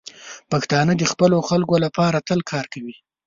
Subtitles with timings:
[0.51, 2.95] پښتانه د خپلو خلکو لپاره تل کار کوي.